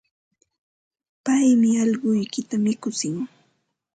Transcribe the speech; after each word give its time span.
Paymi 1.23 1.69
allquykita 1.83 2.55
mikutsin. 2.63 3.15